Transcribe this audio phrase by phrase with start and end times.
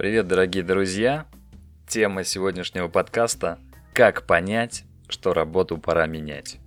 [0.00, 1.26] Привет, дорогие друзья!
[1.86, 3.58] Тема сегодняшнего подкаста–
[3.92, 6.58] как понять, что работу пора менять.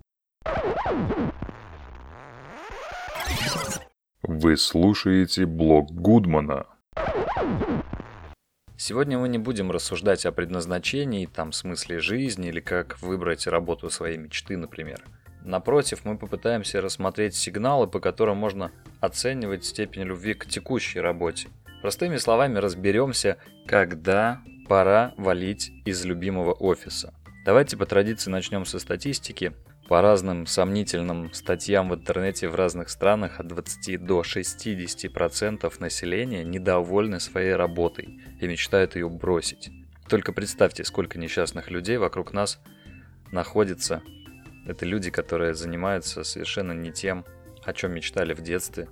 [4.22, 6.68] Вы слушаете блог Гудмана.
[8.78, 14.20] Сегодня мы не будем рассуждать о предназначении, там, смысле жизни или как выбрать работу своей
[14.20, 15.02] мечты, например.
[15.42, 21.48] Напротив, мы попытаемся рассмотреть сигналы, по которым можно оценивать степень любви к текущей работе–
[21.84, 23.36] Простыми словами разберемся,
[23.68, 27.14] когда пора валить из любимого офиса.
[27.44, 29.52] Давайте по традиции начнем со статистики.
[29.90, 37.20] По разным сомнительным статьям в интернете в разных странах от 20 до 60% населения недовольны
[37.20, 39.70] своей работой и мечтают ее бросить.
[40.08, 42.62] Только представьте, сколько несчастных людей вокруг нас
[43.34, 44.02] находится.
[44.66, 47.26] Это люди, которые занимаются совершенно не тем,
[47.66, 48.88] о чем мечтали в детстве,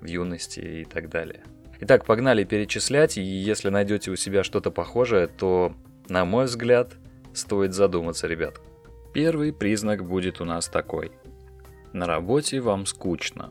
[0.00, 1.44] в юности и так далее.
[1.84, 5.74] Итак, погнали перечислять, и если найдете у себя что-то похожее, то,
[6.08, 6.92] на мой взгляд,
[7.34, 8.60] стоит задуматься, ребят.
[9.12, 11.10] Первый признак будет у нас такой.
[11.92, 13.50] На работе вам скучно.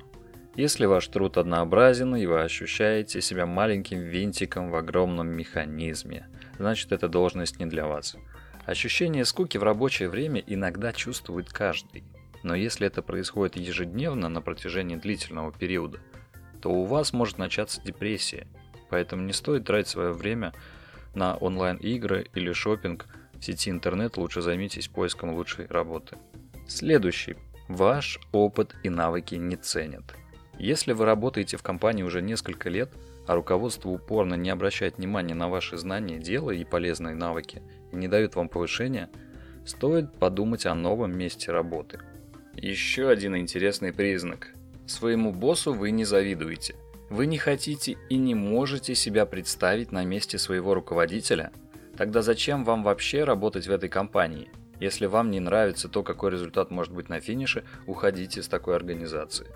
[0.55, 7.09] Если ваш труд однообразен, и вы ощущаете себя маленьким винтиком в огромном механизме, значит эта
[7.09, 8.16] должность не для вас.
[8.66, 12.05] Ощущение скуки в рабочее время иногда чувствует каждый.
[12.43, 15.99] Но если это происходит ежедневно на протяжении длительного периода–
[16.61, 18.47] то у вас может начаться депрессия.
[18.89, 20.53] Поэтому не стоит тратить свое время
[21.15, 26.17] на онлайн-игры или шопинг в сети интернет, лучше займитесь поиском лучшей работы.
[26.67, 27.35] Следующий.
[27.67, 30.03] Ваш опыт и навыки не ценят.
[30.59, 32.91] Если вы работаете в компании уже несколько лет,
[33.27, 38.07] а руководство упорно не обращает внимания на ваши знания дела и полезные навыки и не
[38.07, 39.09] дает вам повышения,
[39.65, 41.99] стоит подумать о новом месте работы.
[42.55, 44.49] Еще один интересный признак–
[44.92, 46.75] Своему боссу вы не завидуете.
[47.09, 51.53] Вы не хотите и не можете себя представить на месте своего руководителя?
[51.95, 54.52] Тогда зачем вам вообще работать в этой компании?
[54.81, 59.47] Если вам не нравится то, какой результат может быть на финише, уходите с такой организации.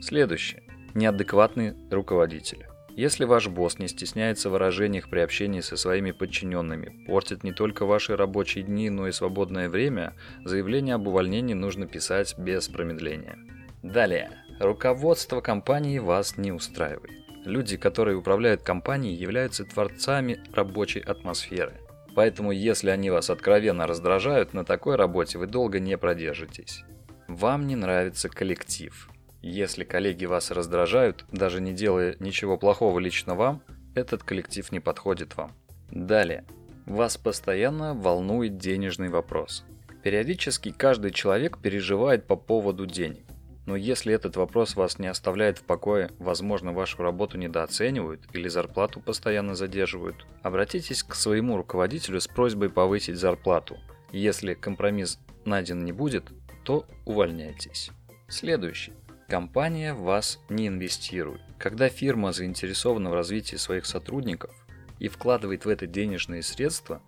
[0.00, 0.62] Следующее.
[0.94, 2.66] Неадекватный руководитель.
[2.90, 7.86] Если ваш босс не стесняется в выражениях при общении со своими подчиненными, портит не только
[7.86, 10.14] ваши рабочие дни, но и свободное время,
[10.44, 13.36] заявление об увольнении нужно писать без промедления.
[13.82, 14.45] Далее.
[14.58, 17.12] Руководство компании вас не устраивает.
[17.44, 21.74] Люди, которые управляют компанией, являются творцами рабочей атмосферы.
[22.14, 26.84] Поэтому, если они вас откровенно раздражают, на такой работе вы долго не продержитесь.
[27.28, 29.10] Вам не нравится коллектив.
[29.42, 33.62] Если коллеги вас раздражают, даже не делая ничего плохого лично вам,
[33.94, 35.52] этот коллектив не подходит вам.
[35.90, 36.46] Далее.
[36.86, 39.64] Вас постоянно волнует денежный вопрос.
[40.02, 43.24] Периодически каждый человек переживает по поводу денег.
[43.66, 49.00] Но если этот вопрос вас не оставляет в покое, возможно, вашу работу недооценивают или зарплату
[49.00, 53.76] постоянно задерживают, обратитесь к своему руководителю с просьбой повысить зарплату.
[54.12, 56.30] Если компромисс найден не будет,
[56.64, 57.90] то увольняйтесь.
[58.28, 58.92] Следующий.
[59.28, 61.40] Компания в вас не инвестирует.
[61.58, 64.54] Когда фирма заинтересована в развитии своих сотрудников
[65.00, 67.02] и вкладывает в это денежные средства,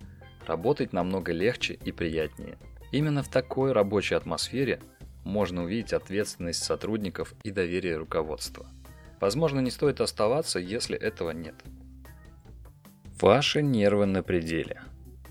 [0.45, 2.59] работать намного легче и приятнее.
[2.91, 4.81] Именно в такой рабочей атмосфере
[5.25, 8.67] можно увидеть ответственность сотрудников и доверие руководства.
[9.21, 11.55] Возможно, не стоит оставаться, если этого нет.
[13.21, 14.81] Ваши нервы на пределе.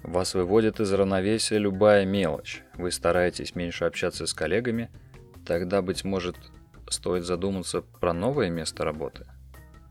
[0.04, 2.64] Вас выводит из равновесия любая мелочь.
[2.76, 4.90] Вы стараетесь меньше общаться с коллегами,
[5.46, 6.36] тогда, быть может,
[6.90, 9.26] стоит задуматься про новое место работы.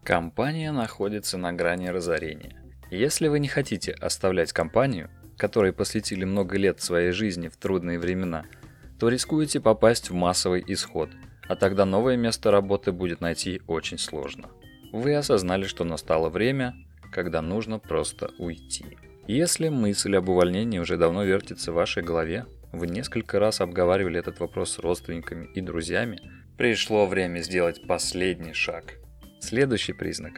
[0.05, 2.63] Компания находится на грани разорения.
[2.91, 8.45] Если вы не хотите оставлять компанию, которой посвятили много лет своей жизни в трудные времена–
[8.99, 11.11] то рискуете попасть в массовый исход,
[11.49, 14.49] а тогда новое место работы будет найти очень сложно.
[14.93, 16.75] Вы осознали, что настало время,
[17.13, 18.85] когда нужно просто уйти.
[19.27, 24.41] Если мысль об увольнении уже давно вертится в вашей голове, вы несколько раз обговаривали этот
[24.41, 26.21] вопрос с родственниками и друзьями,
[26.57, 28.95] пришло время сделать последний шаг.
[29.41, 30.35] Следующий признак.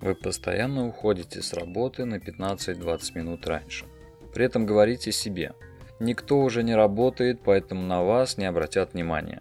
[0.00, 3.86] Вы постоянно уходите с работы на 15-20 минут раньше.
[4.34, 5.52] При этом говорите себе–
[6.00, 9.40] Никто уже не работает, поэтому на вас не обратят внимания.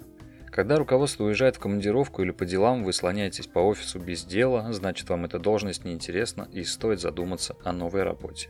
[0.51, 5.09] Когда руководство уезжает в командировку или по делам, вы слоняетесь по офису без дела, значит
[5.09, 8.49] вам эта должность неинтересна и стоит задуматься о новой работе.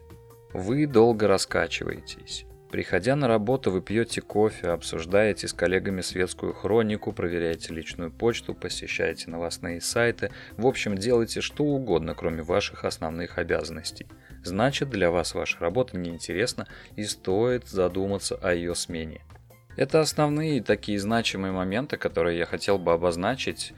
[0.51, 2.45] Вы долго раскачиваетесь.
[2.69, 9.29] Приходя на работу, вы пьете кофе, обсуждаете с коллегами светскую хронику, проверяете личную почту, посещаете
[9.29, 14.07] новостные сайты, в общем, делаете что угодно, кроме ваших основных обязанностей–
[14.45, 19.21] значит для вас ваша работа неинтересна и стоит задуматься о ее смене.
[19.75, 23.73] Это основные такие значимые моменты, которые я хотел бы обозначить.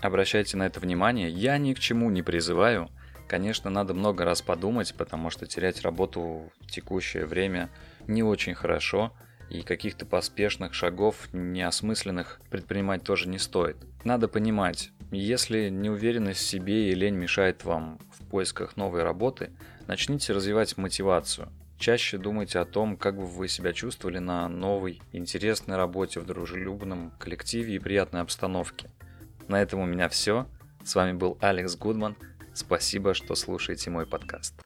[0.00, 1.30] Обращайте на это внимание.
[1.30, 2.88] Я ни к чему не призываю.
[3.28, 7.68] Конечно, надо много раз подумать, потому что терять работу в текущее время
[8.06, 9.12] не очень хорошо,
[9.50, 13.76] и каких-то поспешных шагов, неосмысленных предпринимать тоже не стоит.
[14.04, 19.50] Надо понимать, если неуверенность в себе и лень мешает вам в поисках новой работы,
[19.86, 21.48] начните развивать мотивацию.
[21.78, 27.12] Чаще думайте о том, как бы вы себя чувствовали на новой, интересной работе в дружелюбном
[27.18, 28.90] коллективе и приятной обстановке.
[29.46, 30.46] На этом у меня все.
[30.84, 32.16] С вами был Алекс Гудман.
[32.52, 34.60] Спасибо, что слушаете мой подкаст.